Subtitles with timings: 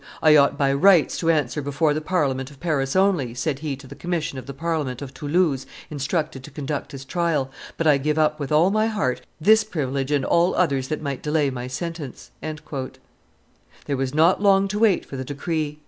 [0.23, 3.85] "I ought by rights to answer before the Parliament of Paris only," said he to
[3.85, 8.17] the commission of the Parliament of Toulouse instructed to conduct his trial, "but I give
[8.17, 12.31] up with all my heart this privilege and all others that might delay my sentence."
[12.41, 12.69] There
[13.95, 15.77] was not long to wait for the decree.